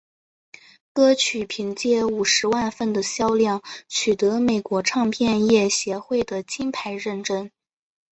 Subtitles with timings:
[0.93, 7.51] 歌曲凭借五十万份的销量取得美国唱片业协会的金牌认证。